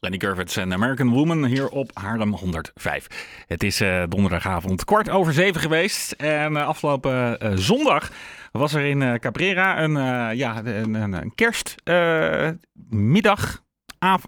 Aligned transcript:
Lenny 0.00 0.18
Kravitz 0.18 0.56
en 0.56 0.72
American 0.72 1.10
Woman 1.10 1.44
hier 1.44 1.68
op 1.68 1.90
Haarlem 1.94 2.34
105. 2.34 3.06
Het 3.46 3.62
is 3.62 3.80
uh, 3.80 4.02
donderdagavond 4.08 4.84
kwart 4.84 5.10
over 5.10 5.32
zeven 5.32 5.60
geweest. 5.60 6.12
En 6.12 6.52
uh, 6.52 6.66
afgelopen 6.66 7.38
uh, 7.42 7.52
zondag 7.54 8.10
was 8.52 8.74
er 8.74 8.84
in 8.84 9.18
Cabrera 9.18 9.82
een, 9.82 9.92
ja, 10.36 10.64
een, 10.64 10.94
een 10.94 11.34
kerstmiddag. 11.34 13.62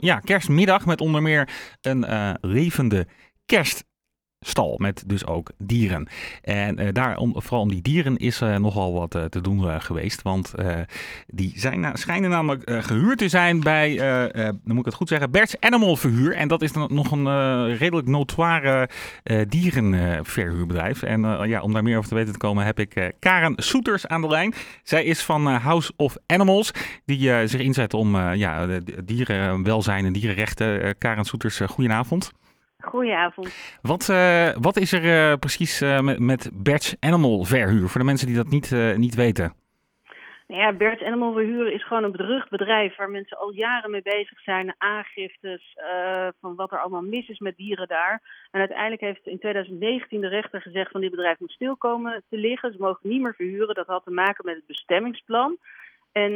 ja, 0.00 0.21
kerstmiddag 0.21 0.87
met 0.87 1.00
onder 1.00 1.23
meer 1.23 1.48
een 1.80 2.07
levende 2.41 3.07
kerst 3.46 3.84
stal 4.43 4.74
met 4.79 5.02
dus 5.06 5.27
ook 5.27 5.50
dieren. 5.59 6.09
En 6.42 6.80
uh, 6.80 6.88
daar, 6.92 7.16
om, 7.16 7.32
vooral 7.36 7.61
om 7.61 7.68
die 7.68 7.82
dieren 7.82 8.16
is 8.16 8.41
uh, 8.41 8.56
nogal 8.56 8.92
wat 8.92 9.14
uh, 9.14 9.24
te 9.24 9.41
doen 9.41 9.80
geweest. 9.80 10.22
Want 10.22 10.54
die 11.27 11.52
zijn, 11.56 11.98
schijnen 11.98 12.30
namelijk 12.30 12.70
gehuurd 12.84 13.18
te 13.18 13.28
zijn 13.28 13.60
bij, 13.60 13.96
dan 14.33 14.60
moet 14.64 14.78
ik 14.78 14.84
het 14.84 14.95
goed 14.95 15.09
zeggen, 15.09 15.30
Bert's 15.30 15.56
Animal 15.60 15.97
Verhuur. 15.97 16.34
En 16.34 16.48
dat 16.48 16.62
is 16.62 16.73
dan 16.73 16.88
nog 16.92 17.10
een 17.10 17.77
redelijk 17.77 18.09
notoire 18.09 18.88
dierenverhuurbedrijf. 19.48 21.02
En 21.02 21.48
ja, 21.48 21.61
om 21.61 21.72
daar 21.72 21.83
meer 21.83 21.97
over 21.97 22.09
te 22.09 22.14
weten 22.14 22.33
te 22.33 22.38
komen 22.38 22.64
heb 22.64 22.78
ik 22.78 23.12
Karen 23.19 23.55
Soeters 23.56 24.06
aan 24.06 24.20
de 24.20 24.28
lijn. 24.28 24.55
Zij 24.83 25.05
is 25.05 25.22
van 25.22 25.47
House 25.47 25.92
of 25.97 26.16
Animals, 26.27 26.70
die 27.05 27.47
zich 27.48 27.61
inzet 27.61 27.95
om 27.95 28.16
ja, 28.34 28.80
dierenwelzijn 29.05 30.05
en 30.05 30.12
dierenrechten. 30.12 30.98
Karen 30.98 31.24
Soeters, 31.24 31.61
goedenavond. 31.66 32.33
Goedenavond. 32.82 33.78
Wat, 33.82 34.09
uh, 34.09 34.48
wat 34.60 34.77
is 34.77 34.92
er 34.92 35.04
uh, 35.04 35.36
precies 35.36 35.82
uh, 35.82 36.00
met, 36.00 36.18
met 36.18 36.50
Bert's 36.52 36.96
Animal 37.00 37.45
Verhuur, 37.45 37.88
voor 37.88 38.00
de 38.00 38.06
mensen 38.06 38.27
die 38.27 38.36
dat 38.36 38.48
niet, 38.48 38.70
niet 38.96 39.14
weten? 39.14 39.52
Nou 40.46 40.60
ja, 40.60 40.72
Bert's 40.72 41.02
Animal 41.02 41.32
Verhuur 41.32 41.72
is 41.72 41.86
gewoon 41.86 42.05
een 42.05 42.12
berucht 42.12 42.50
bedrijf 42.50 42.96
waar 42.96 43.10
mensen 43.10 43.38
al 43.38 43.52
jaren 43.52 43.91
mee 43.91 44.02
bezig 44.02 44.41
zijn. 44.41 44.74
Aangiftes 44.78 45.77
van 46.41 46.55
wat 46.55 46.72
er 46.72 46.78
allemaal 46.78 47.02
mis 47.02 47.28
is 47.28 47.39
met 47.39 47.56
dieren 47.56 47.89
daar. 47.89 48.22
En 48.50 48.61
uiteindelijk 48.61 49.00
heeft 49.00 49.27
in 49.27 49.39
2019 49.39 50.20
de 50.20 50.28
rechter 50.28 50.61
gezegd 50.61 50.91
van 50.91 51.00
dit 51.00 51.11
bedrijf 51.11 51.39
moet 51.39 51.50
stilkomen 51.50 52.22
te 52.30 52.36
liggen. 52.36 52.72
Ze 52.72 52.78
mogen 52.78 53.08
niet 53.08 53.22
meer 53.22 53.34
verhuren. 53.34 53.74
Dat 53.74 53.86
had 53.86 54.05
te 54.05 54.11
maken 54.11 54.44
met 54.44 54.55
het 54.55 54.67
bestemmingsplan. 54.67 55.56
En 56.12 56.33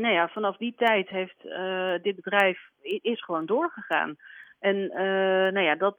nou 0.00 0.12
ja, 0.12 0.28
vanaf 0.28 0.56
die 0.56 0.74
tijd 0.76 1.08
heeft 1.08 1.42
dit 2.02 2.14
bedrijf 2.14 2.58
is 2.82 3.24
gewoon 3.24 3.46
doorgegaan. 3.46 4.16
En 4.66 4.76
uh, 4.76 5.52
nou 5.52 5.60
ja, 5.60 5.74
dat 5.74 5.96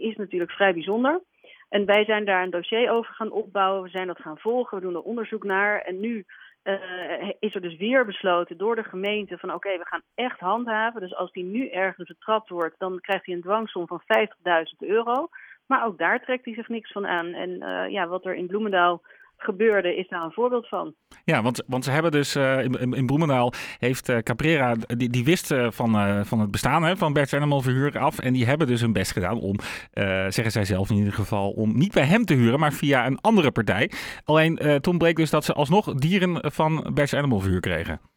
is 0.00 0.16
natuurlijk 0.16 0.50
vrij 0.50 0.72
bijzonder. 0.72 1.20
En 1.68 1.84
wij 1.84 2.04
zijn 2.04 2.24
daar 2.24 2.42
een 2.42 2.50
dossier 2.50 2.90
over 2.90 3.14
gaan 3.14 3.30
opbouwen. 3.30 3.82
We 3.82 3.88
zijn 3.88 4.06
dat 4.06 4.20
gaan 4.20 4.38
volgen. 4.38 4.78
We 4.78 4.84
doen 4.84 4.94
er 4.94 5.02
onderzoek 5.02 5.44
naar. 5.44 5.80
En 5.80 6.00
nu 6.00 6.24
uh, 6.64 7.30
is 7.38 7.54
er 7.54 7.60
dus 7.60 7.76
weer 7.76 8.06
besloten 8.06 8.56
door 8.56 8.76
de 8.76 8.84
gemeente 8.84 9.38
van 9.38 9.54
oké, 9.54 9.78
we 9.78 9.86
gaan 9.86 10.02
echt 10.14 10.40
handhaven. 10.40 11.00
Dus 11.00 11.14
als 11.14 11.32
die 11.32 11.44
nu 11.44 11.68
ergens 11.68 12.08
betrapt 12.08 12.48
wordt, 12.48 12.78
dan 12.78 13.00
krijgt 13.00 13.26
hij 13.26 13.34
een 13.34 13.42
dwangsom 13.42 13.86
van 13.86 14.02
50.000 14.02 14.76
euro. 14.78 15.28
Maar 15.66 15.84
ook 15.84 15.98
daar 15.98 16.20
trekt 16.22 16.44
hij 16.44 16.54
zich 16.54 16.68
niks 16.68 16.92
van 16.92 17.06
aan. 17.06 17.32
En 17.32 17.50
uh, 17.50 17.88
ja, 17.88 18.06
wat 18.06 18.24
er 18.24 18.34
in 18.34 18.46
Bloemendaal 18.46 19.02
gebeurde, 19.42 19.96
is 19.96 20.08
daar 20.08 20.22
een 20.22 20.32
voorbeeld 20.32 20.68
van. 20.68 20.94
Ja, 21.24 21.42
want, 21.42 21.62
want 21.66 21.84
ze 21.84 21.90
hebben 21.90 22.10
dus 22.10 22.36
uh, 22.36 22.64
in, 22.64 22.92
in 22.92 23.06
Bloemendaal 23.06 23.52
heeft 23.78 24.08
uh, 24.08 24.18
Caprera, 24.18 24.74
die, 24.96 25.08
die 25.08 25.24
wist 25.24 25.50
uh, 25.50 25.70
van, 25.70 26.24
van 26.26 26.40
het 26.40 26.50
bestaan 26.50 26.82
hè, 26.82 26.96
van 26.96 27.12
Bert's 27.12 27.34
Animal 27.34 27.60
Verhuur 27.60 27.98
af. 27.98 28.18
En 28.18 28.32
die 28.32 28.46
hebben 28.46 28.66
dus 28.66 28.80
hun 28.80 28.92
best 28.92 29.12
gedaan 29.12 29.40
om, 29.40 29.56
zeggen 30.28 30.50
zij 30.50 30.64
zelf 30.64 30.90
in 30.90 30.96
ieder 30.96 31.12
geval, 31.12 31.50
om 31.50 31.78
niet 31.78 31.92
bij 31.92 32.04
hem 32.04 32.24
te 32.24 32.34
huren, 32.34 32.60
maar 32.60 32.72
via 32.72 33.06
een 33.06 33.20
andere 33.20 33.50
partij. 33.50 33.90
Alleen 34.24 34.80
toen 34.80 34.98
bleek 34.98 35.16
dus 35.16 35.30
dat 35.30 35.44
ze 35.44 35.52
alsnog 35.52 35.94
dieren 35.94 36.52
van 36.52 36.90
Bert's 36.94 37.14
Animal 37.14 37.40
Verhuur 37.40 37.60
kregen. 37.60 38.09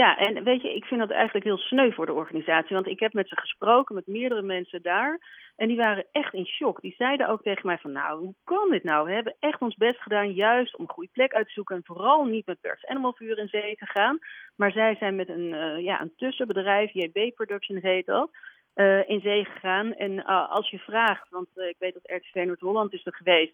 Ja, 0.00 0.18
en 0.18 0.44
weet 0.44 0.62
je, 0.62 0.74
ik 0.74 0.84
vind 0.84 1.00
dat 1.00 1.10
eigenlijk 1.10 1.44
heel 1.44 1.58
sneu 1.58 1.92
voor 1.92 2.06
de 2.06 2.12
organisatie. 2.12 2.74
Want 2.74 2.86
ik 2.86 3.00
heb 3.00 3.12
met 3.12 3.28
ze 3.28 3.36
gesproken, 3.40 3.94
met 3.94 4.06
meerdere 4.06 4.42
mensen 4.42 4.82
daar. 4.82 5.20
En 5.56 5.68
die 5.68 5.76
waren 5.76 6.06
echt 6.12 6.34
in 6.34 6.46
shock. 6.46 6.80
Die 6.80 6.94
zeiden 6.98 7.28
ook 7.28 7.42
tegen 7.42 7.66
mij 7.66 7.78
van, 7.78 7.92
nou, 7.92 8.20
hoe 8.20 8.34
kan 8.44 8.70
dit 8.70 8.84
nou? 8.84 9.06
We 9.06 9.12
hebben 9.12 9.36
echt 9.40 9.60
ons 9.60 9.76
best 9.76 10.02
gedaan 10.02 10.32
juist 10.32 10.76
om 10.76 10.84
een 10.84 10.90
goede 10.90 11.10
plek 11.12 11.32
uit 11.32 11.46
te 11.46 11.52
zoeken. 11.52 11.76
En 11.76 11.84
vooral 11.84 12.24
niet 12.24 12.46
met 12.46 12.60
Bert's 12.60 12.86
Animal 12.86 13.12
Vuur 13.12 13.38
in 13.38 13.48
zee 13.48 13.76
te 13.76 13.86
gaan. 13.86 14.18
Maar 14.56 14.72
zij 14.72 14.94
zijn 14.94 15.16
met 15.16 15.28
een, 15.28 15.52
uh, 15.52 15.84
ja, 15.84 16.00
een 16.00 16.12
tussenbedrijf, 16.16 16.92
JB 16.92 17.34
Productions 17.34 17.82
heet 17.82 18.06
dat... 18.06 18.30
Uh, 18.74 19.08
in 19.08 19.20
zee 19.20 19.44
gegaan. 19.44 19.94
En 19.94 20.12
uh, 20.12 20.50
als 20.50 20.70
je 20.70 20.78
vraagt, 20.78 21.28
want 21.30 21.48
ik 21.54 21.76
weet 21.78 21.94
dat 21.94 22.20
RTV 22.20 22.44
Noord-Holland 22.44 22.92
is 22.92 23.06
er 23.06 23.14
geweest. 23.14 23.52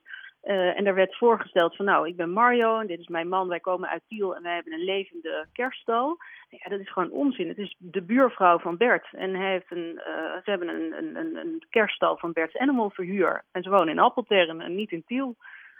En 0.48 0.84
daar 0.84 0.94
werd 0.94 1.16
voorgesteld 1.16 1.76
van 1.76 1.84
nou, 1.84 2.08
ik 2.08 2.16
ben 2.16 2.30
Mario 2.30 2.78
en 2.78 2.86
dit 2.86 2.98
is 2.98 3.08
mijn 3.08 3.28
man. 3.28 3.48
Wij 3.48 3.60
komen 3.60 3.88
uit 3.88 4.02
Tiel 4.08 4.36
en 4.36 4.42
wij 4.42 4.54
hebben 4.54 4.72
een 4.72 4.84
levende 4.84 5.46
kerststal. 5.52 6.16
Ja, 6.48 6.70
dat 6.70 6.80
is 6.80 6.92
gewoon 6.92 7.10
onzin. 7.10 7.48
Het 7.48 7.58
is 7.58 7.76
de 7.78 8.02
buurvrouw 8.02 8.58
van 8.58 8.76
Bert. 8.76 9.06
En 9.12 9.34
hij 9.34 9.50
heeft 9.50 9.70
een, 9.70 10.00
ze 10.44 10.50
hebben 10.50 10.68
een, 10.68 11.16
een, 11.16 11.36
een 11.36 11.62
kerststal 11.70 12.16
van 12.16 12.32
Bert's 12.32 12.56
Animal 12.56 12.90
Verhuur. 12.90 13.44
En 13.52 13.62
ze 13.62 13.70
wonen 13.70 13.88
in 13.88 13.98
Appeltern 13.98 14.60
en 14.60 14.74
niet 14.74 14.90
in 14.90 15.04
Tiel. 15.06 15.36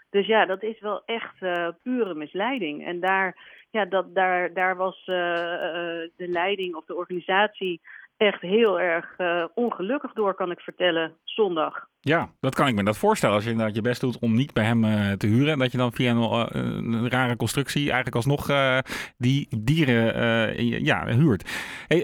Dus 0.09 0.25
ja, 0.25 0.45
dat 0.45 0.63
is 0.63 0.79
wel 0.79 1.01
echt 1.05 1.37
pure 1.83 2.13
misleiding. 2.13 2.85
En 2.85 2.99
daar, 2.99 3.37
ja, 3.71 3.85
dat, 3.85 4.15
daar, 4.15 4.53
daar 4.53 4.75
was 4.75 5.05
de 5.05 6.11
leiding 6.15 6.75
of 6.75 6.85
de 6.85 6.95
organisatie 6.95 7.81
echt 8.19 8.41
heel 8.41 8.79
erg 8.79 9.13
uh, 9.17 9.43
ongelukkig 9.53 10.13
door, 10.13 10.33
kan 10.33 10.51
ik 10.51 10.59
vertellen, 10.59 11.13
zondag. 11.23 11.87
Ja, 11.99 12.29
dat 12.39 12.55
kan 12.55 12.67
ik 12.67 12.75
me 12.75 12.83
dat 12.83 12.97
voorstellen. 12.97 13.35
Als 13.35 13.43
je 13.43 13.49
inderdaad 13.49 13.75
je 13.75 13.81
best 13.81 14.01
doet 14.01 14.19
om 14.19 14.33
niet 14.33 14.53
bij 14.53 14.63
hem 14.63 14.83
uh, 14.83 15.11
te 15.11 15.27
huren. 15.27 15.53
En 15.53 15.59
dat 15.59 15.71
je 15.71 15.77
dan 15.77 15.93
via 15.93 16.11
een, 16.11 16.93
een 16.93 17.09
rare 17.09 17.35
constructie 17.35 17.91
eigenlijk 17.91 18.15
alsnog 18.15 18.47
die 19.17 19.47
dieren 19.59 20.83
ja, 20.83 21.05
huurt. 21.05 21.49
Hey, 21.87 22.01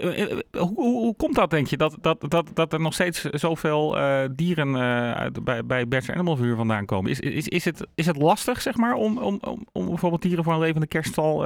hoe, 0.58 0.74
hoe, 0.74 1.16
komt 1.16 1.34
dat, 1.34 1.50
denk 1.50 1.66
je, 1.66 1.76
dat, 1.76 1.98
dat, 2.00 2.24
dat, 2.30 2.50
dat 2.54 2.72
er 2.72 2.80
nog 2.80 2.92
steeds 2.92 3.20
zoveel 3.20 3.96
dieren 4.34 4.72
bij, 5.42 5.64
bij 5.64 5.88
Bert's 5.88 6.10
Animal 6.10 6.36
Vuur 6.36 6.56
vandaan 6.56 6.86
komen? 6.86 7.10
Is, 7.10 7.20
is, 7.20 7.48
is, 7.48 7.64
het, 7.64 7.86
is 7.94 8.06
het 8.06 8.16
lastig, 8.16 8.62
zeg 8.62 8.76
maar, 8.76 8.94
om, 8.94 9.18
om, 9.18 9.38
om, 9.40 9.66
om 9.72 9.86
bijvoorbeeld 9.86 10.22
dieren 10.22 10.44
voor 10.44 10.52
een 10.52 10.60
levende 10.60 10.86
kerststal 10.86 11.38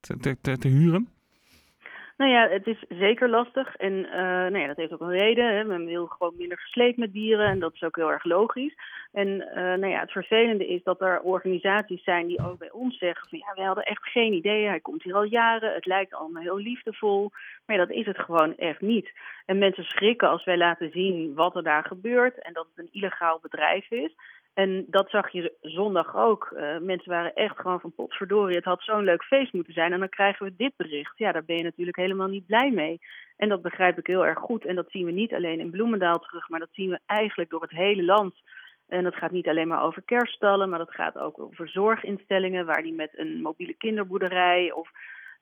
te, 0.00 0.36
te, 0.40 0.58
te 0.58 0.68
huren? 0.68 1.15
Nou 2.16 2.30
ja, 2.30 2.48
het 2.48 2.66
is 2.66 2.84
zeker 2.88 3.28
lastig. 3.28 3.76
En 3.76 3.92
uh, 3.92 4.12
nou 4.12 4.58
ja, 4.58 4.66
dat 4.66 4.76
heeft 4.76 4.92
ook 4.92 5.00
een 5.00 5.18
reden. 5.18 5.56
Hè. 5.56 5.64
Men 5.64 5.84
wil 5.84 6.06
gewoon 6.06 6.34
minder 6.36 6.58
gesleept 6.58 6.96
met 6.96 7.12
dieren. 7.12 7.46
En 7.46 7.58
dat 7.58 7.74
is 7.74 7.82
ook 7.82 7.96
heel 7.96 8.10
erg 8.10 8.24
logisch. 8.24 8.74
En 9.12 9.28
uh, 9.28 9.54
nou 9.54 9.86
ja, 9.86 10.00
het 10.00 10.10
vervelende 10.10 10.66
is 10.66 10.82
dat 10.82 11.00
er 11.00 11.20
organisaties 11.20 12.04
zijn 12.04 12.26
die 12.26 12.44
ook 12.46 12.58
bij 12.58 12.70
ons 12.70 12.98
zeggen 12.98 13.28
van 13.28 13.38
ja, 13.38 13.52
wij 13.54 13.64
hadden 13.64 13.84
echt 13.84 14.08
geen 14.08 14.32
idee. 14.32 14.66
Hij 14.66 14.80
komt 14.80 15.02
hier 15.02 15.14
al 15.14 15.22
jaren. 15.22 15.74
Het 15.74 15.86
lijkt 15.86 16.14
allemaal 16.14 16.42
heel 16.42 16.58
liefdevol. 16.58 17.30
Maar 17.66 17.76
ja, 17.76 17.86
dat 17.86 17.96
is 17.96 18.06
het 18.06 18.18
gewoon 18.18 18.56
echt 18.56 18.80
niet. 18.80 19.12
En 19.46 19.58
mensen 19.58 19.84
schrikken 19.84 20.28
als 20.28 20.44
wij 20.44 20.56
laten 20.56 20.90
zien 20.90 21.34
wat 21.34 21.56
er 21.56 21.62
daar 21.62 21.84
gebeurt. 21.84 22.42
En 22.42 22.52
dat 22.52 22.66
het 22.74 22.84
een 22.84 22.92
illegaal 22.92 23.38
bedrijf 23.42 23.90
is. 23.90 24.10
En 24.62 24.84
dat 24.88 25.10
zag 25.10 25.30
je 25.30 25.52
zondag 25.60 26.16
ook. 26.16 26.52
Uh, 26.52 26.78
mensen 26.78 27.10
waren 27.10 27.34
echt 27.34 27.58
gewoon 27.58 27.80
van 27.80 27.94
potverdorie, 27.94 28.56
het 28.56 28.64
had 28.64 28.82
zo'n 28.82 29.04
leuk 29.04 29.22
feest 29.22 29.52
moeten 29.52 29.72
zijn. 29.72 29.92
En 29.92 29.98
dan 29.98 30.08
krijgen 30.08 30.46
we 30.46 30.56
dit 30.56 30.72
bericht. 30.76 31.18
Ja, 31.18 31.32
daar 31.32 31.44
ben 31.44 31.56
je 31.56 31.62
natuurlijk 31.62 31.96
helemaal 31.96 32.28
niet 32.28 32.46
blij 32.46 32.70
mee. 32.70 33.00
En 33.36 33.48
dat 33.48 33.62
begrijp 33.62 33.98
ik 33.98 34.06
heel 34.06 34.26
erg 34.26 34.38
goed. 34.38 34.64
En 34.64 34.74
dat 34.74 34.90
zien 34.90 35.04
we 35.04 35.10
niet 35.10 35.34
alleen 35.34 35.60
in 35.60 35.70
Bloemendaal 35.70 36.18
terug, 36.18 36.48
maar 36.48 36.60
dat 36.60 36.68
zien 36.72 36.90
we 36.90 36.98
eigenlijk 37.06 37.50
door 37.50 37.62
het 37.62 37.70
hele 37.70 38.04
land. 38.04 38.34
En 38.88 39.04
dat 39.04 39.14
gaat 39.14 39.30
niet 39.30 39.48
alleen 39.48 39.68
maar 39.68 39.82
over 39.82 40.02
kerststallen, 40.02 40.68
maar 40.68 40.78
dat 40.78 40.94
gaat 40.94 41.18
ook 41.18 41.38
over 41.38 41.68
zorginstellingen 41.68 42.66
waar 42.66 42.82
die 42.82 42.94
met 42.94 43.10
een 43.18 43.42
mobiele 43.42 43.74
kinderboerderij 43.74 44.72
of 44.72 44.90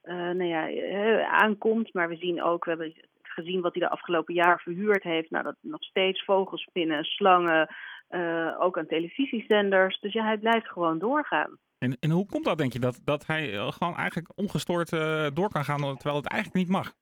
uh, 0.03 0.15
nou 0.15 0.43
ja, 0.43 0.69
uh, 0.69 1.33
aankomt. 1.33 1.93
Maar 1.93 2.09
we 2.09 2.15
zien 2.15 2.43
ook, 2.43 2.63
we 2.65 2.69
hebben 2.69 2.93
gezien 3.35 3.61
wat 3.61 3.73
hij 3.73 3.81
de 3.81 3.89
afgelopen 3.89 4.33
jaar 4.33 4.59
verhuurd 4.59 5.03
heeft. 5.03 5.29
Nou, 5.29 5.43
dat 5.43 5.55
nog 5.61 5.83
steeds 5.83 6.23
vogelspinnen, 6.23 7.03
slangen, 7.03 7.75
uh, 8.09 8.55
ook 8.59 8.77
aan 8.77 8.87
televisiezenders. 8.87 9.99
Dus 9.99 10.13
ja, 10.13 10.23
hij 10.23 10.37
blijft 10.37 10.67
gewoon 10.67 10.99
doorgaan. 10.99 11.57
En, 11.77 11.97
en 11.99 12.09
hoe 12.09 12.25
komt 12.25 12.45
dat, 12.45 12.57
denk 12.57 12.73
je, 12.73 12.79
dat, 12.79 13.01
dat 13.03 13.25
hij 13.27 13.53
eh, 13.53 13.71
gewoon 13.71 13.95
eigenlijk 13.95 14.29
ongestoord 14.35 14.91
uh, 14.91 15.27
door 15.33 15.49
kan 15.49 15.63
gaan, 15.63 15.79
terwijl 15.79 16.15
het 16.15 16.31
eigenlijk 16.31 16.61
niet 16.61 16.75
mag? 16.77 16.93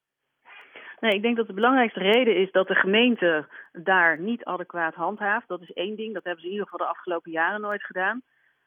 Nee, 1.00 1.16
ik 1.16 1.22
denk 1.22 1.38
dat 1.38 1.47
de 1.47 1.53
belangrijkste 1.53 2.00
reden 2.00 2.38
is 2.38 2.52
dat 2.52 2.68
de 2.68 2.76
gemeente 2.76 3.47
daar 3.72 4.20
niet 4.20 4.44
adequaat 4.44 4.94
handhaaft. 4.94 5.47
Dat 5.47 5.62
is 5.62 5.74
één 5.74 5.96
ding, 5.96 6.14
dat 6.14 6.24
hebben 6.24 6.41
ze 6.41 6.47
in 6.47 6.53
ieder 6.53 6.68
geval 6.70 6.86
de 6.88 6.94
afgelopen 6.94 7.32
jaren 7.32 7.62
nooit 7.62 7.84
gedaan. 7.84 8.22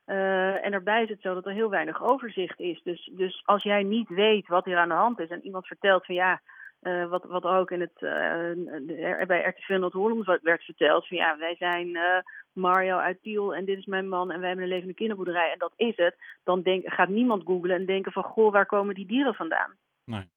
Uh, 0.07 0.65
en 0.65 0.71
daarbij 0.71 1.03
is 1.03 1.09
het 1.09 1.21
zo 1.21 1.35
dat 1.35 1.47
er 1.47 1.53
heel 1.53 1.71
weinig 1.71 2.03
overzicht 2.03 2.61
is. 2.61 2.81
Dus, 2.83 3.11
dus 3.13 3.43
als 3.45 3.63
jij 3.63 3.83
niet 3.83 4.09
weet 4.09 4.49
wat 4.49 4.65
hier 4.65 4.77
aan 4.77 4.89
de 4.89 4.95
hand 4.95 5.21
is 5.21 5.29
en 5.29 5.45
iemand 5.45 5.67
vertelt 5.67 6.05
van 6.07 6.15
ja, 6.15 6.41
uh, 6.87 7.09
wat, 7.09 7.25
wat 7.25 7.45
ook 7.45 7.71
in 7.71 7.81
het, 7.81 8.01
uh, 8.01 9.27
bij 9.27 9.55
RTV 9.57 9.69
Noord-Holland 9.69 10.41
werd 10.43 10.65
verteld. 10.65 11.09
Van 11.09 11.17
ja, 11.17 11.39
wij 11.39 11.57
zijn 11.59 11.89
uh, 11.89 12.19
Mario 12.53 12.97
uit 12.97 13.23
Tiel 13.23 13.55
en 13.55 13.65
dit 13.65 13.79
is 13.79 13.87
mijn 13.87 14.09
man 14.09 14.31
en 14.31 14.39
wij 14.39 14.49
hebben 14.49 14.65
een 14.65 14.73
levende 14.73 14.95
kinderboerderij 14.95 15.53
en 15.53 15.59
dat 15.59 15.73
is 15.77 15.97
het. 15.97 16.17
Dan 16.45 16.63
denk, 16.63 16.93
gaat 16.93 17.09
niemand 17.09 17.43
googlen 17.45 17.77
en 17.77 17.87
denken 17.87 18.13
van 18.13 18.23
goh, 18.23 18.53
waar 18.53 18.67
komen 18.67 18.95
die 18.95 19.07
dieren 19.07 19.35
vandaan? 19.35 19.75
Nee. 20.05 20.29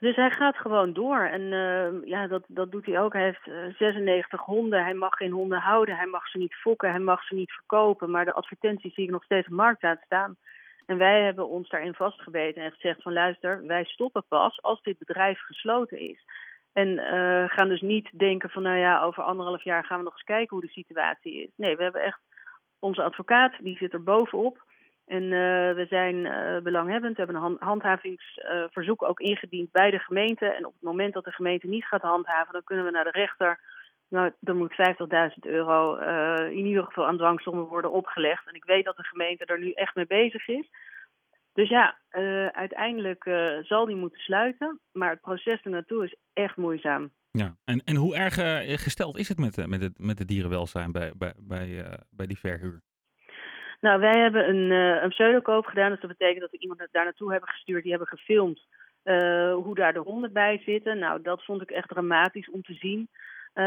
Dus 0.00 0.16
hij 0.16 0.30
gaat 0.30 0.56
gewoon 0.56 0.92
door. 0.92 1.20
En 1.20 1.42
ja, 2.04 2.26
dat, 2.26 2.44
dat 2.48 2.70
doet 2.70 2.86
hij 2.86 3.00
ook. 3.00 3.12
Hij 3.12 3.24
heeft 3.24 3.76
96 3.78 4.40
honden. 4.40 4.84
Hij 4.84 4.94
mag 4.94 5.14
geen 5.14 5.30
honden 5.30 5.58
houden. 5.58 5.96
Hij 5.96 6.06
mag 6.06 6.28
ze 6.28 6.38
niet 6.38 6.54
fokken. 6.54 6.90
Hij 6.90 6.98
mag 6.98 7.24
ze 7.24 7.34
niet 7.34 7.52
verkopen. 7.52 8.10
Maar 8.10 8.24
de 8.24 8.32
advertenties 8.32 8.94
zie 8.94 9.04
ik 9.04 9.10
nog 9.10 9.24
steeds 9.24 9.46
op 9.46 9.52
marktplaats 9.52 10.04
staan. 10.04 10.36
En 10.92 10.98
wij 10.98 11.22
hebben 11.22 11.48
ons 11.48 11.68
daarin 11.68 11.94
vastgebeten 11.94 12.62
en 12.62 12.72
gezegd 12.72 13.02
van 13.02 13.12
luister, 13.12 13.66
wij 13.66 13.84
stoppen 13.84 14.24
pas 14.28 14.62
als 14.62 14.82
dit 14.82 14.98
bedrijf 14.98 15.40
gesloten 15.40 15.98
is. 15.98 16.24
En 16.72 16.98
gaan 17.48 17.68
dus 17.68 17.80
niet 17.80 18.18
denken 18.18 18.50
van, 18.50 18.62
nou 18.62 18.78
ja, 18.78 19.02
over 19.02 19.22
anderhalf 19.22 19.64
jaar 19.64 19.84
gaan 19.84 19.98
we 19.98 20.04
nog 20.04 20.12
eens 20.12 20.22
kijken 20.22 20.56
hoe 20.56 20.66
de 20.66 20.72
situatie 20.72 21.42
is. 21.42 21.50
Nee, 21.56 21.76
we 21.76 21.82
hebben 21.82 22.02
echt 22.02 22.20
onze 22.78 23.02
advocaat, 23.02 23.54
die 23.60 23.76
zit 23.76 23.92
er 23.92 24.02
bovenop. 24.02 24.64
En 25.06 25.28
we 25.74 25.86
zijn 25.88 26.22
belanghebbend. 26.62 27.16
We 27.16 27.22
hebben 27.24 27.42
een 27.42 27.56
handhavingsverzoek 27.58 29.02
ook 29.02 29.20
ingediend 29.20 29.70
bij 29.70 29.90
de 29.90 29.98
gemeente. 29.98 30.46
En 30.46 30.66
op 30.66 30.72
het 30.72 30.82
moment 30.82 31.14
dat 31.14 31.24
de 31.24 31.32
gemeente 31.32 31.66
niet 31.66 31.84
gaat 31.84 32.02
handhaven, 32.02 32.52
dan 32.52 32.64
kunnen 32.64 32.84
we 32.84 32.90
naar 32.90 33.04
de 33.04 33.10
rechter 33.10 33.60
nou, 34.12 34.32
er 34.42 34.56
moet 34.56 34.72
50.000 34.72 35.38
euro 35.40 35.98
uh, 35.98 36.50
in 36.50 36.66
ieder 36.66 36.84
geval 36.84 37.06
aan 37.06 37.16
dwangsommen 37.16 37.64
worden 37.64 37.92
opgelegd. 37.92 38.48
En 38.48 38.54
ik 38.54 38.64
weet 38.64 38.84
dat 38.84 38.96
de 38.96 39.04
gemeente 39.04 39.44
er 39.44 39.58
nu 39.58 39.70
echt 39.70 39.94
mee 39.94 40.06
bezig 40.06 40.48
is. 40.48 40.70
Dus 41.52 41.68
ja, 41.68 41.98
uh, 42.12 42.46
uiteindelijk 42.46 43.24
uh, 43.24 43.58
zal 43.62 43.86
die 43.86 43.96
moeten 43.96 44.20
sluiten. 44.20 44.80
Maar 44.92 45.10
het 45.10 45.20
proces 45.20 45.62
ernaartoe 45.62 46.04
is 46.04 46.16
echt 46.32 46.56
moeizaam. 46.56 47.10
Ja, 47.30 47.56
en, 47.64 47.82
en 47.84 47.96
hoe 47.96 48.16
erg 48.16 48.34
gesteld 48.82 49.18
is 49.18 49.28
het 49.28 49.38
met, 49.38 49.66
met, 49.66 49.82
het, 49.82 49.98
met 49.98 50.18
het 50.18 50.28
dierenwelzijn 50.28 50.92
bij, 50.92 51.12
bij, 51.16 51.32
bij, 51.38 51.98
bij 52.10 52.26
die 52.26 52.38
verhuur? 52.38 52.80
Nou, 53.80 54.00
wij 54.00 54.20
hebben 54.20 54.48
een, 54.48 54.70
een 55.02 55.08
pseudokoop 55.08 55.66
gedaan. 55.66 55.90
Dus 55.90 56.00
dat 56.00 56.10
betekent 56.10 56.40
dat 56.40 56.50
we 56.50 56.58
iemand 56.58 56.88
daar 56.90 57.04
naartoe 57.04 57.30
hebben 57.30 57.48
gestuurd. 57.48 57.82
Die 57.82 57.90
hebben 57.90 58.08
gefilmd 58.08 58.66
hoe 59.64 59.74
daar 59.74 59.92
de 59.92 59.98
honden 59.98 60.32
bij 60.32 60.62
zitten. 60.64 60.98
Nou, 60.98 61.22
dat 61.22 61.44
vond 61.44 61.62
ik 61.62 61.70
echt 61.70 61.88
dramatisch 61.88 62.50
om 62.50 62.62
te 62.62 62.74
zien. 62.74 63.08
Uh, 63.54 63.64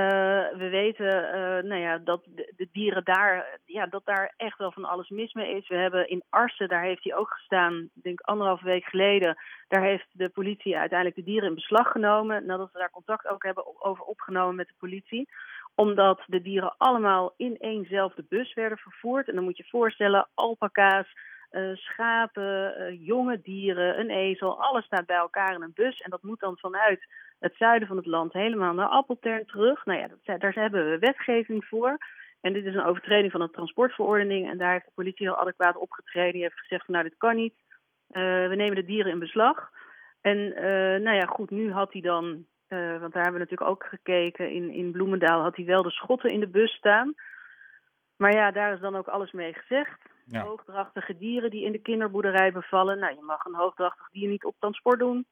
we 0.57 0.69
weten 0.69 1.05
uh, 1.05 1.69
nou 1.69 1.75
ja, 1.81 1.97
dat 1.97 2.23
de, 2.25 2.67
dieren 2.71 3.03
daar, 3.03 3.59
ja, 3.65 3.85
dat 3.85 4.05
daar 4.05 4.33
echt 4.37 4.57
wel 4.57 4.71
van 4.71 4.85
alles 4.85 5.09
mis 5.09 5.33
mee 5.33 5.55
is. 5.55 5.67
We 5.67 5.75
hebben 5.75 6.09
in 6.09 6.23
Arsen, 6.29 6.67
daar 6.67 6.83
heeft 6.83 7.03
hij 7.03 7.15
ook 7.15 7.29
gestaan, 7.29 7.89
denk 7.93 8.21
anderhalve 8.21 8.65
week 8.65 8.85
geleden. 8.85 9.37
Daar 9.67 9.83
heeft 9.83 10.07
de 10.11 10.29
politie 10.29 10.77
uiteindelijk 10.77 11.19
de 11.19 11.31
dieren 11.31 11.49
in 11.49 11.55
beslag 11.55 11.91
genomen. 11.91 12.45
Nadat 12.45 12.71
we 12.71 12.79
daar 12.79 12.89
contact 12.89 13.27
ook 13.27 13.43
hebben 13.43 13.83
over 13.83 14.03
opgenomen 14.03 14.55
met 14.55 14.67
de 14.67 14.73
politie. 14.77 15.29
Omdat 15.75 16.21
de 16.25 16.41
dieren 16.41 16.75
allemaal 16.77 17.33
in 17.37 17.57
éénzelfde 17.57 18.25
bus 18.29 18.53
werden 18.53 18.77
vervoerd. 18.77 19.27
En 19.27 19.35
dan 19.35 19.43
moet 19.43 19.57
je 19.57 19.67
voorstellen, 19.69 20.27
alpaca's, 20.33 21.07
uh, 21.51 21.75
schapen, 21.75 22.95
jonge 22.97 23.41
dieren, 23.41 23.99
een 23.99 24.09
ezel. 24.09 24.61
Alles 24.61 24.85
staat 24.85 25.05
bij 25.05 25.17
elkaar 25.17 25.53
in 25.53 25.61
een 25.61 25.73
bus. 25.73 26.01
En 26.01 26.09
dat 26.09 26.23
moet 26.23 26.39
dan 26.39 26.57
vanuit 26.57 27.07
het 27.39 27.55
zuiden 27.55 27.87
van 27.87 27.97
het 27.97 28.05
land 28.05 28.33
helemaal 28.33 28.73
naar 28.73 28.87
Appeltern 28.87 29.45
terug. 29.45 29.85
Nou 29.85 29.99
ja, 29.99 30.07
dat, 30.07 30.39
daar 30.39 30.53
hebben 30.53 30.89
we 30.89 30.99
wetgeving 30.99 31.65
voor. 31.65 31.97
En 32.41 32.53
dit 32.53 32.65
is 32.65 32.75
een 32.75 32.83
overtreding 32.83 33.31
van 33.31 33.41
de 33.41 33.49
transportverordening. 33.49 34.49
En 34.49 34.57
daar 34.57 34.71
heeft 34.71 34.85
de 34.85 34.91
politie 34.95 35.27
heel 35.27 35.39
adequaat 35.39 35.75
opgetreden. 35.75 36.33
Die 36.33 36.41
heeft 36.41 36.59
gezegd 36.59 36.85
van 36.85 36.93
nou 36.93 37.07
dit 37.09 37.17
kan 37.17 37.35
niet. 37.35 37.53
Uh, 38.11 38.47
we 38.47 38.55
nemen 38.55 38.75
de 38.75 38.85
dieren 38.85 39.11
in 39.11 39.19
beslag. 39.19 39.69
En 40.21 40.37
uh, 40.37 40.63
nou 41.01 41.15
ja, 41.15 41.25
goed, 41.25 41.49
nu 41.49 41.71
had 41.71 41.91
hij 41.91 42.01
dan, 42.01 42.25
uh, 42.69 42.99
want 42.99 43.13
daar 43.13 43.23
hebben 43.23 43.41
we 43.41 43.47
natuurlijk 43.47 43.69
ook 43.69 43.83
gekeken, 43.83 44.51
in, 44.51 44.71
in 44.71 44.91
Bloemendaal 44.91 45.41
had 45.41 45.55
hij 45.55 45.65
wel 45.65 45.83
de 45.83 45.91
schotten 45.91 46.29
in 46.29 46.39
de 46.39 46.47
bus 46.47 46.71
staan. 46.71 47.13
Maar 48.17 48.33
ja, 48.33 48.51
daar 48.51 48.73
is 48.73 48.79
dan 48.79 48.95
ook 48.95 49.07
alles 49.07 49.31
mee 49.31 49.53
gezegd. 49.53 49.99
Ja. 50.25 50.41
Hoogdrachtige 50.41 51.17
dieren 51.17 51.49
die 51.49 51.65
in 51.65 51.71
de 51.71 51.81
kinderboerderij 51.81 52.51
bevallen. 52.51 52.99
Nou, 52.99 53.15
je 53.15 53.21
mag 53.21 53.45
een 53.45 53.55
hoogdrachtig 53.55 54.09
dier 54.11 54.29
niet 54.29 54.43
op 54.43 54.55
transport 54.59 54.99
doen. 54.99 55.25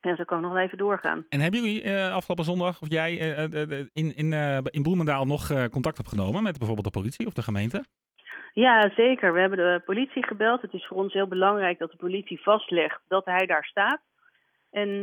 En 0.00 0.16
zo 0.16 0.24
kan 0.24 0.38
ik 0.38 0.44
nog 0.44 0.56
even 0.56 0.78
doorgaan. 0.78 1.26
En 1.28 1.40
hebben 1.40 1.60
jullie 1.60 1.84
uh, 1.84 2.14
afgelopen 2.14 2.44
zondag, 2.44 2.82
of 2.82 2.90
jij 2.90 3.12
uh, 3.12 3.68
uh, 3.68 3.86
in, 3.92 4.16
in, 4.16 4.32
in 4.70 4.82
Bloemendaal 4.82 5.24
nog 5.24 5.68
contact 5.70 5.98
opgenomen 5.98 6.42
met 6.42 6.58
bijvoorbeeld 6.58 6.92
de 6.92 6.98
politie 7.00 7.26
of 7.26 7.32
de 7.32 7.42
gemeente? 7.42 7.84
Ja, 8.52 8.90
zeker. 8.96 9.32
We 9.32 9.40
hebben 9.40 9.58
de 9.58 9.82
politie 9.84 10.26
gebeld. 10.26 10.62
Het 10.62 10.72
is 10.72 10.86
voor 10.86 10.96
ons 10.96 11.12
heel 11.12 11.26
belangrijk 11.28 11.78
dat 11.78 11.90
de 11.90 11.96
politie 11.96 12.42
vastlegt 12.42 13.00
dat 13.08 13.24
hij 13.24 13.46
daar 13.46 13.64
staat. 13.64 14.00
En 14.70 15.00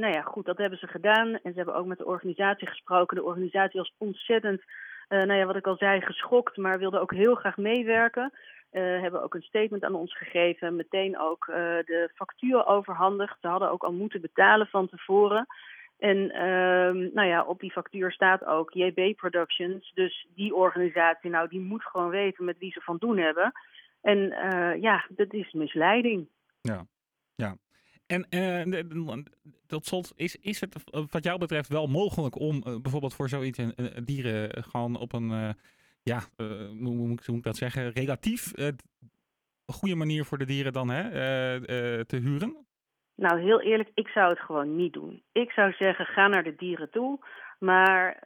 nou 0.00 0.12
ja, 0.12 0.22
goed, 0.22 0.44
dat 0.44 0.58
hebben 0.58 0.78
ze 0.78 0.86
gedaan. 0.86 1.28
En 1.28 1.50
ze 1.52 1.56
hebben 1.56 1.74
ook 1.74 1.86
met 1.86 1.98
de 1.98 2.06
organisatie 2.06 2.68
gesproken. 2.68 3.16
De 3.16 3.24
organisatie 3.24 3.80
was 3.80 3.94
ontzettend, 3.98 4.62
nou 5.08 5.34
ja, 5.34 5.44
wat 5.44 5.56
ik 5.56 5.66
al 5.66 5.76
zei, 5.76 6.00
geschokt, 6.00 6.56
maar 6.56 6.78
wilde 6.78 7.00
ook 7.00 7.14
heel 7.14 7.34
graag 7.34 7.56
meewerken. 7.56 8.32
Uh, 8.72 9.00
hebben 9.00 9.22
ook 9.22 9.34
een 9.34 9.42
statement 9.42 9.84
aan 9.84 9.94
ons 9.94 10.16
gegeven, 10.16 10.76
meteen 10.76 11.18
ook 11.18 11.46
uh, 11.46 11.56
de 11.56 12.10
factuur 12.14 12.66
overhandigd. 12.66 13.36
Ze 13.40 13.46
hadden 13.46 13.70
ook 13.70 13.82
al 13.82 13.92
moeten 13.92 14.20
betalen 14.20 14.66
van 14.66 14.88
tevoren. 14.88 15.46
En 15.98 16.16
uh, 16.16 17.12
nou 17.14 17.28
ja, 17.28 17.44
op 17.44 17.60
die 17.60 17.70
factuur 17.70 18.12
staat 18.12 18.44
ook 18.44 18.72
JB 18.72 19.16
Productions. 19.16 19.92
Dus 19.94 20.26
die 20.34 20.54
organisatie, 20.54 21.30
nou, 21.30 21.48
die 21.48 21.60
moet 21.60 21.84
gewoon 21.84 22.08
weten 22.08 22.44
met 22.44 22.58
wie 22.58 22.72
ze 22.72 22.80
van 22.80 22.96
doen 22.96 23.18
hebben. 23.18 23.52
En 24.00 24.18
uh, 24.18 24.80
ja, 24.80 25.04
dat 25.08 25.32
is 25.32 25.52
misleiding. 25.52 26.28
Ja, 26.60 26.86
ja. 27.34 27.56
En 28.06 28.26
tot 29.66 29.86
slot, 29.86 30.12
is, 30.16 30.36
is 30.36 30.60
het 30.60 30.76
wat 31.10 31.24
jou 31.24 31.38
betreft 31.38 31.68
wel 31.68 31.86
mogelijk 31.86 32.38
om 32.38 32.60
bijvoorbeeld 32.82 33.14
voor 33.14 33.28
zoiets 33.28 33.58
dieren 34.04 34.64
gewoon 34.64 34.96
op 34.96 35.12
een 35.12 35.54
ja, 36.12 36.20
uh, 36.36 36.68
hoe, 36.68 37.06
moet 37.06 37.28
ik 37.28 37.42
dat 37.42 37.56
zeggen, 37.56 37.90
relatief 37.90 38.58
uh, 38.58 38.68
goede 39.66 39.94
manier 39.94 40.24
voor 40.24 40.38
de 40.38 40.44
dieren 40.44 40.72
dan 40.72 40.88
hè, 40.88 41.02
uh, 41.04 42.00
te 42.00 42.16
huren? 42.16 42.66
Nou, 43.14 43.40
heel 43.40 43.60
eerlijk, 43.60 43.90
ik 43.94 44.08
zou 44.08 44.28
het 44.28 44.40
gewoon 44.40 44.76
niet 44.76 44.92
doen. 44.92 45.22
Ik 45.32 45.50
zou 45.50 45.72
zeggen, 45.72 46.06
ga 46.06 46.28
naar 46.28 46.44
de 46.44 46.54
dieren 46.56 46.90
toe, 46.90 47.18
maar 47.58 48.18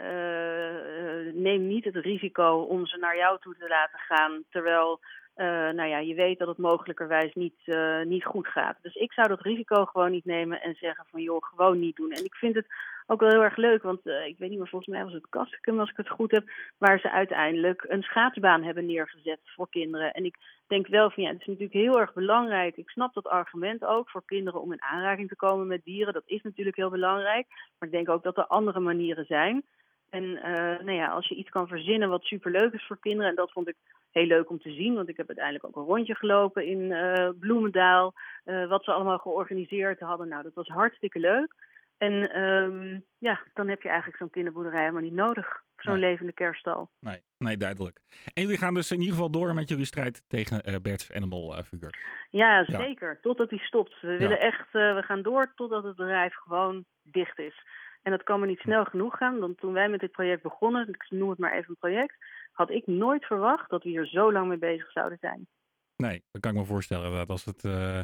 neem 1.35 1.67
niet 1.67 1.85
het 1.85 1.97
risico 1.97 2.61
om 2.61 2.87
ze 2.87 2.97
naar 2.97 3.17
jou 3.17 3.41
toe 3.41 3.57
te 3.59 3.69
laten 3.69 3.99
gaan, 3.99 4.45
terwijl 4.51 5.01
uh, 5.37 5.47
nou 5.47 5.89
ja, 5.89 5.99
je 5.99 6.15
weet 6.15 6.39
dat 6.39 6.49
het 6.49 6.59
mogelijkerwijs 6.59 7.35
niet, 7.35 7.61
uh, 7.65 8.03
niet 8.03 8.25
goed 8.25 8.47
gaat. 8.47 8.77
Dus 8.83 8.95
ik 8.95 9.13
zou 9.13 9.29
dat 9.29 9.41
risico 9.41 9.85
gewoon 9.85 10.11
niet 10.11 10.25
nemen 10.25 10.63
en 10.63 10.75
zeggen 10.75 11.05
van 11.11 11.23
joh, 11.23 11.43
gewoon 11.43 11.79
niet 11.79 11.97
doen. 11.97 12.11
En 12.11 12.25
ik 12.25 12.35
vind 12.35 12.55
het 12.55 12.67
ook 13.07 13.21
wel 13.21 13.31
heel 13.31 13.43
erg 13.43 13.57
leuk, 13.57 13.83
want 13.83 14.07
uh, 14.07 14.27
ik 14.27 14.39
weet 14.39 14.51
niet 14.51 14.59
meer, 14.59 14.69
volgens 14.69 14.95
mij 14.95 15.05
was 15.05 15.13
het 15.13 15.29
Kastikum 15.29 15.81
als 15.81 15.91
ik 15.91 15.97
het 15.97 16.09
goed 16.09 16.31
heb, 16.31 16.51
waar 16.79 16.99
ze 16.99 17.11
uiteindelijk 17.11 17.85
een 17.89 18.03
schaatsbaan 18.03 18.63
hebben 18.63 18.87
neergezet 18.87 19.41
voor 19.45 19.69
kinderen. 19.71 20.13
En 20.13 20.25
ik 20.25 20.37
denk 20.67 20.87
wel 20.87 21.11
van 21.11 21.23
ja, 21.23 21.31
het 21.31 21.41
is 21.41 21.47
natuurlijk 21.47 21.73
heel 21.73 22.01
erg 22.01 22.13
belangrijk. 22.13 22.77
Ik 22.77 22.89
snap 22.89 23.15
dat 23.15 23.27
argument 23.27 23.85
ook 23.85 24.11
voor 24.11 24.25
kinderen 24.25 24.61
om 24.61 24.73
in 24.73 24.83
aanraking 24.83 25.29
te 25.29 25.37
komen 25.37 25.67
met 25.67 25.85
dieren. 25.85 26.13
Dat 26.13 26.27
is 26.27 26.43
natuurlijk 26.43 26.77
heel 26.77 26.91
belangrijk. 26.91 27.47
Maar 27.49 27.89
ik 27.89 27.95
denk 27.95 28.09
ook 28.09 28.23
dat 28.23 28.37
er 28.37 28.47
andere 28.47 28.81
manieren 28.81 29.25
zijn. 29.25 29.65
En 30.11 30.33
nou 30.85 30.93
ja, 30.93 31.09
als 31.09 31.29
je 31.29 31.35
iets 31.35 31.51
kan 31.51 31.69
verzinnen 31.69 32.09
wat 32.09 32.23
superleuk 32.23 32.73
is 32.73 32.87
voor 32.87 32.99
kinderen, 33.01 33.31
en 33.31 33.37
dat 33.37 33.53
vond 33.53 33.69
ik 33.69 33.77
heel 34.15 34.27
leuk 34.27 34.51
om 34.51 34.61
te 34.61 34.73
zien, 34.73 34.95
want 34.95 35.09
ik 35.09 35.17
heb 35.17 35.27
uiteindelijk 35.27 35.67
ook 35.67 35.77
een 35.77 35.93
rondje 35.95 36.15
gelopen 36.15 36.67
in 36.67 36.81
uh, 36.81 37.29
Bloemendaal, 37.39 38.15
uh, 38.45 38.69
wat 38.69 38.85
ze 38.85 38.93
allemaal 38.93 39.19
georganiseerd 39.19 40.01
hadden. 40.01 40.29
Nou, 40.29 40.43
dat 40.43 40.55
was 40.55 40.69
hartstikke 40.69 41.19
leuk. 41.19 41.55
En 41.99 42.43
um, 42.43 43.05
ja, 43.19 43.41
dan 43.55 43.69
heb 43.69 43.83
je 43.83 43.89
eigenlijk 43.89 44.19
zo'n 44.19 44.31
kinderboerderij 44.31 44.81
helemaal 44.81 45.03
niet 45.03 45.13
nodig. 45.13 45.63
Zo'n 45.77 45.99
nee. 45.99 46.11
levende 46.11 46.33
kerststal. 46.33 46.91
Nee, 47.01 47.23
nee, 47.39 47.57
duidelijk. 47.57 48.01
En 48.35 48.43
jullie 48.43 48.59
gaan 48.59 48.75
dus 48.75 48.91
in 48.91 48.99
ieder 48.99 49.15
geval 49.15 49.31
door 49.31 49.55
met 49.55 49.69
jullie 49.69 49.85
strijd 49.85 50.23
tegen 50.29 50.63
uh, 50.69 50.77
Bert's 50.83 51.13
Animal 51.13 51.63
Figure. 51.63 51.93
Ja, 52.31 52.65
zeker. 52.65 53.09
Ja. 53.09 53.19
Totdat 53.23 53.51
die 53.51 53.61
stopt. 53.61 54.01
We 54.01 54.17
willen 54.17 54.41
echt, 54.41 54.73
we 54.73 55.03
gaan 55.05 55.23
door 55.23 55.53
totdat 55.55 55.85
het 55.85 55.97
bedrijf 55.97 56.35
gewoon 56.35 56.85
dicht 57.03 57.39
is. 57.39 57.65
En 58.03 58.11
dat 58.11 58.23
kan 58.23 58.39
maar 58.39 58.49
niet 58.49 58.59
snel 58.59 58.85
genoeg 58.85 59.17
gaan. 59.17 59.39
Want 59.39 59.59
toen 59.59 59.73
wij 59.73 59.89
met 59.89 60.01
dit 60.01 60.11
project 60.11 60.43
begonnen, 60.43 60.89
ik 60.89 61.07
noem 61.09 61.31
het 61.31 61.39
maar 61.39 61.53
even 61.53 61.69
een 61.69 61.77
project, 61.77 62.17
had 62.55 62.71
ik 62.71 62.87
nooit 62.87 63.25
verwacht 63.25 63.71
dat 63.71 63.83
we 63.83 63.89
hier 63.89 64.07
zo 64.07 64.33
lang 64.33 64.49
mee 64.49 64.59
bezig 64.59 64.91
zouden 64.91 65.19
zijn. 65.21 65.47
Nee, 65.97 66.23
dat 66.31 66.41
kan 66.41 66.51
ik 66.51 66.57
me 66.59 66.65
voorstellen. 66.65 67.13
Dat 67.13 67.29
als, 67.29 67.45
het, 67.45 67.65
uh, 67.65 68.01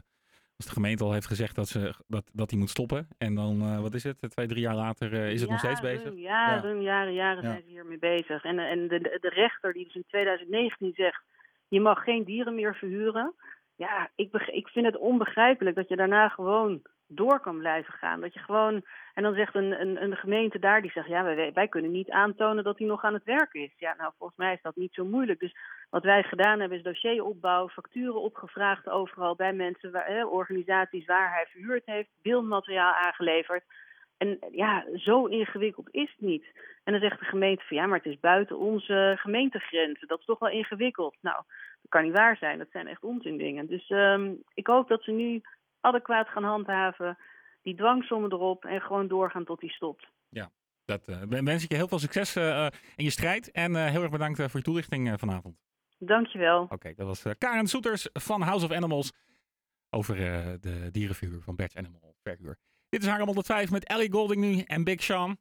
als 0.57 0.67
de 0.67 0.73
gemeente 0.73 1.05
al 1.05 1.13
heeft 1.13 1.27
gezegd 1.27 1.55
dat, 1.55 1.69
ze, 1.69 1.95
dat, 2.07 2.31
dat 2.33 2.49
die 2.49 2.59
moet 2.59 2.71
stoppen. 2.71 3.09
En 3.19 3.35
dan, 3.35 3.63
uh, 3.63 3.81
wat 3.81 3.95
is 3.95 4.05
het, 4.05 4.31
twee, 4.31 4.47
drie 4.47 4.61
jaar 4.61 4.75
later 4.75 5.13
uh, 5.13 5.31
is 5.31 5.41
het 5.41 5.49
ja, 5.49 5.55
nog 5.55 5.65
steeds 5.65 5.81
bezig? 5.81 6.15
Jaren, 6.15 6.77
ja. 6.77 6.83
jaren, 6.83 7.15
jaren 7.15 7.43
zijn 7.43 7.63
ze 7.63 7.69
hiermee 7.69 7.99
bezig. 7.99 8.45
En, 8.45 8.59
en 8.59 8.89
de, 8.89 8.99
de 9.21 9.29
rechter 9.29 9.73
die 9.73 9.85
dus 9.85 9.95
in 9.95 10.05
2019 10.07 10.93
zegt, 10.95 11.23
je 11.69 11.81
mag 11.81 12.05
geen 12.05 12.25
dieren 12.25 12.55
meer 12.55 12.75
verhuren. 12.75 13.35
Ja, 13.77 14.11
ik, 14.15 14.33
ik 14.33 14.69
vind 14.69 14.87
het 14.87 14.97
onbegrijpelijk 14.97 15.77
dat 15.77 15.89
je 15.89 15.97
daarna 15.97 16.29
gewoon 16.29 16.83
door 17.13 17.41
kan 17.41 17.59
blijven 17.59 17.93
gaan. 17.93 18.21
Dat 18.21 18.35
je 18.35 18.41
gewoon, 18.41 18.85
en 19.15 19.23
dan 19.23 19.35
zegt 19.35 19.55
een, 19.55 19.81
een, 19.81 20.03
een 20.03 20.17
gemeente 20.17 20.59
daar, 20.59 20.83
die 20.83 20.91
zegt, 20.91 21.09
ja, 21.09 21.23
wij, 21.23 21.53
wij 21.53 21.69
kunnen 21.69 21.91
niet 21.91 22.11
aantonen 22.11 22.65
dat 22.65 22.79
hij 22.79 22.87
nog 22.87 23.05
aan 23.05 23.15
het 23.15 23.25
werk 23.25 23.53
is. 23.53 23.71
Ja, 23.77 23.95
nou, 23.99 24.13
volgens 24.19 24.39
mij 24.39 24.53
is 24.53 24.63
dat 24.63 24.77
niet 24.77 24.95
zo 24.95 25.05
moeilijk. 25.05 25.41
Dus 25.41 25.57
wat 25.91 26.03
wij 26.03 26.23
gedaan 26.23 26.61
hebben, 26.61 26.79
is 26.79 26.85
dossieropbouw, 26.85 27.69
facturen 27.69 28.21
opgevraagd 28.21 28.89
overal 28.89 29.35
bij 29.35 29.53
mensen, 29.53 29.93
waar, 29.93 30.27
organisaties 30.27 31.07
waar 31.07 31.33
hij 31.33 31.47
verhuurd 31.51 31.83
heeft, 31.85 32.09
beeldmateriaal 32.23 32.93
aangeleverd. 32.93 33.65
En 34.17 34.39
ja, 34.51 34.85
zo 34.95 35.25
ingewikkeld 35.25 35.89
is 35.91 36.11
het 36.11 36.21
niet. 36.21 36.45
En 36.85 36.93
dan 36.93 37.01
zegt 37.01 37.19
de 37.19 37.25
gemeente 37.25 37.65
van 37.65 37.77
ja, 37.77 37.87
maar 37.87 37.99
het 37.99 38.13
is 38.13 38.21
buiten 38.21 38.59
onze 38.59 39.17
gemeentegrenzen. 39.21 40.09
Dat 40.09 40.19
is 40.19 40.25
toch 40.25 40.39
wel 40.39 40.51
ingewikkeld. 40.51 41.17
Nou, 41.21 41.37
dat 41.83 41.91
kan 41.91 42.03
niet 42.03 42.13
waar 42.13 42.37
zijn. 42.37 42.59
Dat 42.59 42.71
zijn 42.71 42.87
echt 42.87 43.05
onzin 43.05 43.67
Dus 43.67 43.91
um, 43.91 44.43
ik 44.55 44.67
hoop 44.67 44.89
dat 44.89 45.03
ze 45.03 45.11
nu 45.11 45.43
adequaat 45.81 46.29
gaan 46.29 46.45
handhaven. 46.45 47.19
Die 47.63 47.77
dwangsommen 47.77 48.33
erop 48.33 48.65
en 48.65 48.81
gewoon 48.81 49.09
doorgaan 49.09 49.45
tot 49.45 49.61
die 49.61 49.71
stopt. 49.71 50.07
Ja, 50.29 50.51
dat 50.85 51.09
uh, 51.09 51.17
wens 51.23 51.63
ik 51.63 51.71
je 51.71 51.77
heel 51.77 51.89
veel 51.89 51.99
succes 51.99 52.37
uh, 52.37 52.67
in 52.97 53.05
je 53.05 53.11
strijd. 53.11 53.51
En 53.51 53.73
uh, 53.73 53.87
heel 53.87 54.03
erg 54.03 54.11
bedankt 54.11 54.39
voor 54.39 54.51
je 54.53 54.63
toelichting 54.63 55.13
vanavond. 55.19 55.57
Dankjewel. 55.99 56.63
Oké, 56.63 56.75
okay, 56.75 56.95
dat 56.95 57.07
was 57.07 57.25
Karen 57.39 57.67
Soeters 57.67 58.09
van 58.13 58.43
House 58.43 58.65
of 58.65 58.73
Animals 58.73 59.13
over 59.91 60.17
de 60.61 60.89
dierenverhuur 60.91 61.41
van 61.43 61.57
Bert 61.57 61.77
Animal 61.77 62.15
Verhuur. 62.23 62.59
Dit 62.89 63.01
Dit 63.01 63.03
is 63.03 63.09
Haarlem 63.09 63.27
105 63.27 63.71
met 63.71 63.85
Ellie 63.85 64.13
Golding 64.13 64.41
nu 64.41 64.61
en 64.61 64.85
Big 64.85 65.03
Sean. 65.03 65.39